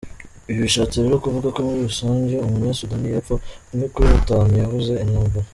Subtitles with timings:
[0.49, 3.33] Ibi bishatse rero kuvuga ko muri rusange umunyasudaniyepfo
[3.71, 5.47] umwe kuri batanu yahunze intambara.